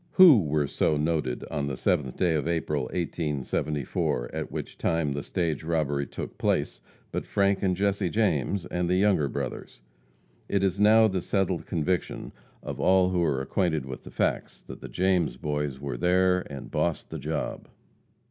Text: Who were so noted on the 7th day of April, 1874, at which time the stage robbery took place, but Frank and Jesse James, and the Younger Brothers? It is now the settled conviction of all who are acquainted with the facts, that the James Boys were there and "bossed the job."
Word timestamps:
Who 0.13 0.41
were 0.41 0.65
so 0.65 0.97
noted 0.97 1.43
on 1.51 1.67
the 1.67 1.75
7th 1.75 2.17
day 2.17 2.33
of 2.33 2.47
April, 2.47 2.85
1874, 2.85 4.31
at 4.33 4.51
which 4.51 4.79
time 4.79 5.11
the 5.11 5.21
stage 5.21 5.63
robbery 5.63 6.07
took 6.07 6.39
place, 6.39 6.81
but 7.11 7.23
Frank 7.23 7.61
and 7.61 7.75
Jesse 7.75 8.09
James, 8.09 8.65
and 8.65 8.89
the 8.89 8.95
Younger 8.95 9.27
Brothers? 9.27 9.79
It 10.49 10.63
is 10.63 10.79
now 10.79 11.07
the 11.07 11.21
settled 11.21 11.67
conviction 11.67 12.31
of 12.63 12.79
all 12.79 13.09
who 13.09 13.21
are 13.21 13.43
acquainted 13.43 13.85
with 13.85 14.03
the 14.03 14.09
facts, 14.09 14.63
that 14.63 14.81
the 14.81 14.89
James 14.89 15.37
Boys 15.37 15.79
were 15.79 15.97
there 15.97 16.51
and 16.51 16.71
"bossed 16.71 17.11
the 17.11 17.19
job." 17.19 17.67